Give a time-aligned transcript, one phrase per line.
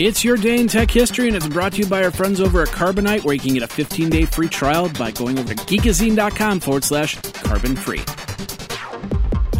[0.00, 2.62] It's your day in tech history, and it's brought to you by our friends over
[2.62, 5.64] at Carbonite, where you can get a 15 day free trial by going over to
[5.64, 8.00] geekazine.com forward slash carbon free.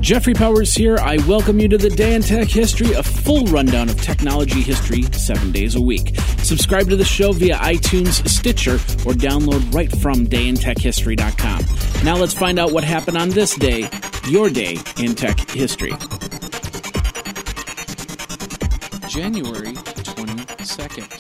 [0.01, 0.97] Jeffrey Powers here.
[0.99, 5.03] I welcome you to the Day in Tech History, a full rundown of technology history
[5.13, 6.17] seven days a week.
[6.45, 8.75] Subscribe to the show via iTunes, Stitcher,
[9.09, 12.05] or download right from dayintechhistory.com.
[12.05, 13.91] Now let's find out what happened on this day,
[14.29, 15.95] your day in tech history.
[19.09, 19.75] January
[20.69, 21.11] 22nd.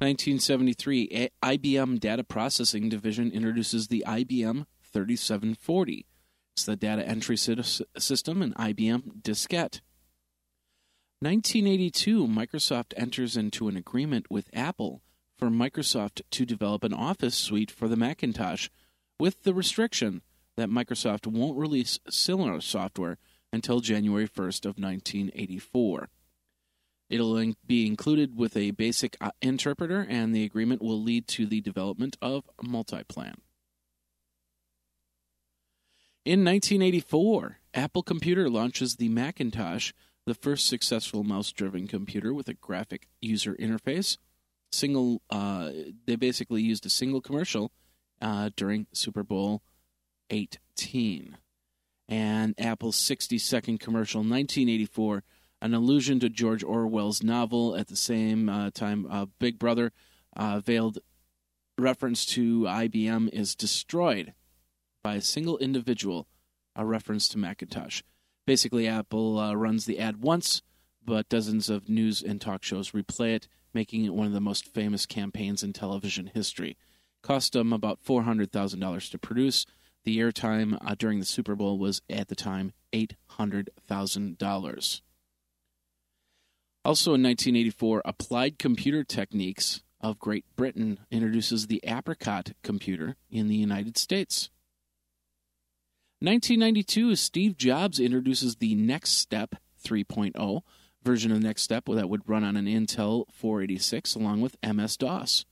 [0.00, 6.06] 1973, IBM Data Processing Division introduces the IBM 3740.
[6.54, 9.80] It's the data entry system in IBM Diskette.
[11.20, 15.02] 1982, Microsoft enters into an agreement with Apple
[15.36, 18.68] for Microsoft to develop an Office suite for the Macintosh,
[19.18, 20.22] with the restriction
[20.56, 23.18] that Microsoft won't release similar software
[23.52, 26.08] until January 1st of 1984.
[27.08, 31.60] It'll be included with a basic uh, interpreter, and the agreement will lead to the
[31.60, 33.36] development of Multiplan.
[36.24, 39.92] In 1984, Apple Computer launches the Macintosh,
[40.26, 44.18] the first successful mouse-driven computer with a graphic user interface.
[44.72, 45.70] Single, uh,
[46.06, 47.70] they basically used a single commercial
[48.20, 49.62] uh, during Super Bowl
[50.30, 51.36] 18,
[52.08, 55.22] and Apple's 60-second commercial, 1984
[55.60, 57.76] an allusion to George Orwell's novel.
[57.76, 59.92] At the same uh, time, uh, Big Brother
[60.36, 60.98] uh, veiled
[61.78, 64.34] reference to IBM is destroyed
[65.02, 66.26] by a single individual,
[66.74, 68.02] a reference to Macintosh.
[68.46, 70.62] Basically, Apple uh, runs the ad once,
[71.04, 74.72] but dozens of news and talk shows replay it, making it one of the most
[74.72, 76.76] famous campaigns in television history.
[77.22, 79.66] Cost them about $400,000 to produce.
[80.04, 85.00] The airtime uh, during the Super Bowl was, at the time, $800,000.
[86.86, 93.56] Also in 1984, Applied Computer Techniques of Great Britain introduces the Apricot computer in the
[93.56, 94.50] United States.
[96.20, 100.62] 1992, Steve Jobs introduces the NeXTSTEP 3.0
[101.02, 105.44] version of NeXTSTEP that would run on an Intel 486 along with MS DOS.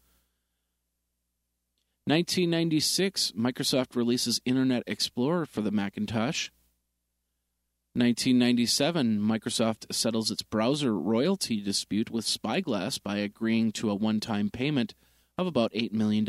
[2.04, 6.50] 1996, Microsoft releases Internet Explorer for the Macintosh.
[7.96, 14.50] 1997, Microsoft settles its browser royalty dispute with Spyglass by agreeing to a one time
[14.50, 14.94] payment
[15.38, 16.24] of about $8 million.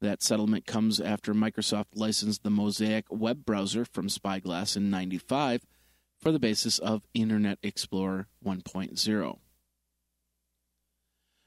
[0.00, 5.66] That settlement comes after Microsoft licensed the Mosaic web browser from Spyglass in 95
[6.20, 9.38] for the basis of Internet Explorer 1.0.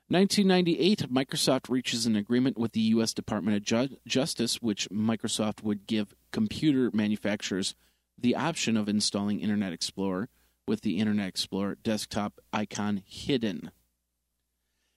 [0.08, 3.14] 1998, Microsoft reaches an agreement with the U.S.
[3.14, 7.74] Department of Ju- Justice, which Microsoft would give computer manufacturers
[8.18, 10.30] the option of installing Internet Explorer
[10.68, 13.72] with the Internet Explorer desktop icon hidden.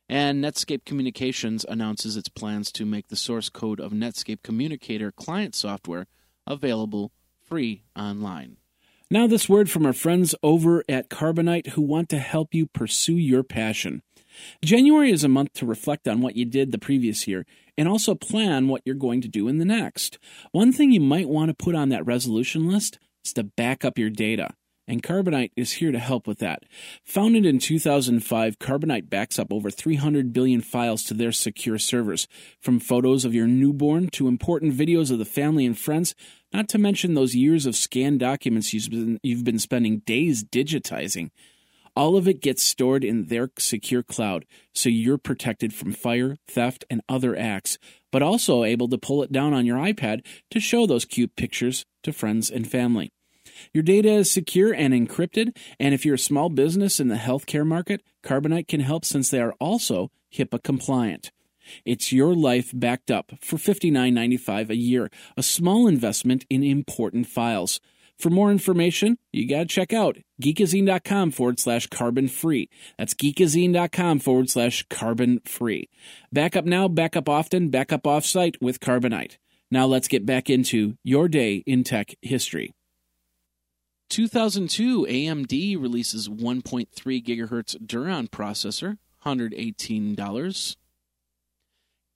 [0.08, 5.54] And Netscape Communications announces its plans to make the source code of Netscape Communicator client
[5.54, 6.06] software
[6.46, 7.12] available
[7.44, 8.56] free online.
[9.10, 13.16] Now, this word from our friends over at Carbonite who want to help you pursue
[13.16, 14.02] your passion.
[14.64, 18.14] January is a month to reflect on what you did the previous year and also
[18.14, 20.18] plan what you're going to do in the next.
[20.52, 23.98] One thing you might want to put on that resolution list is to back up
[23.98, 24.50] your data.
[24.88, 26.62] And Carbonite is here to help with that.
[27.04, 32.26] Founded in 2005, Carbonite backs up over 300 billion files to their secure servers,
[32.58, 36.14] from photos of your newborn to important videos of the family and friends,
[36.54, 41.30] not to mention those years of scanned documents you've been, you've been spending days digitizing.
[41.98, 46.84] All of it gets stored in their secure cloud, so you're protected from fire, theft,
[46.88, 47.76] and other acts,
[48.12, 51.84] but also able to pull it down on your iPad to show those cute pictures
[52.04, 53.10] to friends and family.
[53.74, 57.66] Your data is secure and encrypted, and if you're a small business in the healthcare
[57.66, 61.32] market, Carbonite can help since they are also HIPAA compliant.
[61.84, 67.80] It's your life backed up for $59.95 a year, a small investment in important files.
[68.18, 72.68] For more information, you got to check out geekazine.com forward slash carbon free.
[72.98, 75.88] That's geekazine.com forward slash carbon free.
[76.32, 79.36] Back up now, back up often, back up offsite with Carbonite.
[79.70, 82.74] Now let's get back into your day in tech history.
[84.10, 86.88] 2002, AMD releases 1.3
[87.22, 90.76] gigahertz Duron processor, $118.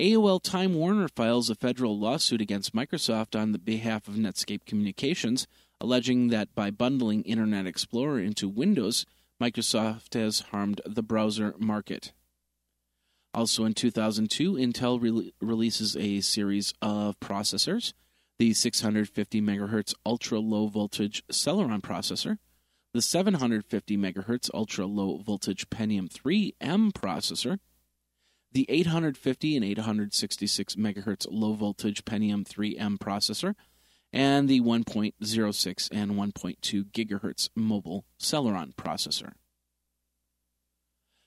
[0.00, 5.46] AOL Time Warner files a federal lawsuit against Microsoft on the behalf of Netscape Communications,
[5.82, 9.04] alleging that by bundling Internet Explorer into Windows,
[9.42, 12.12] Microsoft has harmed the browser market.
[13.34, 17.92] Also in 2002, Intel re- releases a series of processors
[18.38, 22.38] the 650 MHz ultra low voltage Celeron processor,
[22.92, 27.58] the 750 MHz ultra low voltage Pentium 3M processor,
[28.50, 33.54] the 850 and 866 MHz low voltage Pentium 3M processor,
[34.12, 39.32] and the 1.06 and 1.2 gigahertz mobile Celeron processor.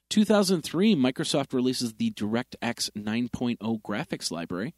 [0.10, 4.76] 2003, Microsoft releases the DirectX 9.0 graphics library.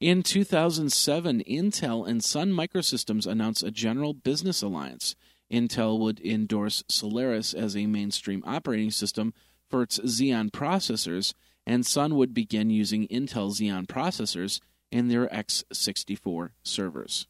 [0.00, 5.16] In 2007, Intel and Sun Microsystems announce a general business alliance.
[5.52, 9.34] Intel would endorse Solaris as a mainstream operating system
[9.68, 11.34] for its Xeon processors,
[11.66, 14.60] and Sun would begin using Intel Xeon processors
[14.94, 17.26] in their x64 servers.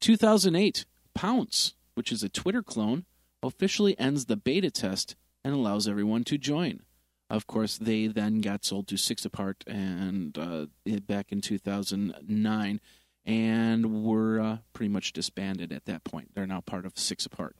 [0.00, 3.04] 2008, Pownce, which is a Twitter clone,
[3.42, 5.14] officially ends the beta test
[5.44, 6.80] and allows everyone to join.
[7.28, 10.66] Of course, they then got sold to Six Apart and uh,
[11.06, 12.80] back in 2009
[13.26, 16.34] and were uh, pretty much disbanded at that point.
[16.34, 17.56] They're now part of Six Apart.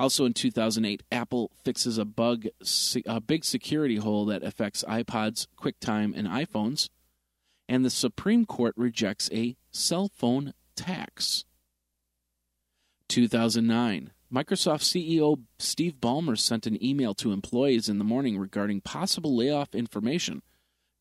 [0.00, 2.46] Also in 2008, Apple fixes a bug,
[3.06, 6.88] a big security hole that affects iPods, QuickTime, and iPhones.
[7.68, 11.44] And the Supreme Court rejects a cell phone tax.
[13.08, 19.36] 2009, Microsoft CEO Steve Ballmer sent an email to employees in the morning regarding possible
[19.36, 20.42] layoff information.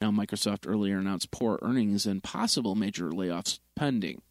[0.02, 4.22] Now, Microsoft earlier announced poor earnings and possible major layoffs pending.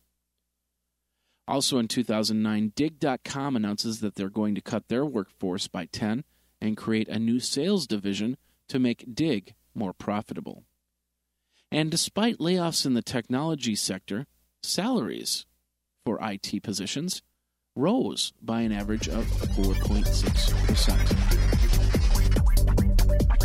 [1.49, 6.25] Also in 2009, Digg.com announces that they're going to cut their workforce by 10
[6.61, 8.37] and create a new sales division
[8.69, 10.65] to make Dig more profitable.
[11.72, 14.26] And despite layoffs in the technology sector,
[14.62, 15.46] salaries
[16.05, 17.22] for IT positions
[17.76, 21.40] rose by an average of 4.6%.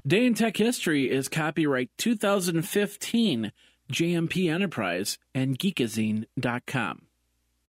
[0.06, 3.52] Day in Tech History is copyright 2015
[3.92, 7.08] JMP Enterprise, and geekazine.com.